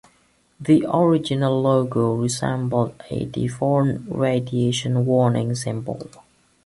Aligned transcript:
The 0.59 0.83
original 0.91 1.61
logo 1.61 2.15
resembled 2.15 2.95
a 3.11 3.25
deformed 3.25 4.07
radiation 4.09 5.05
warning 5.05 5.53
symbol. 5.53 6.09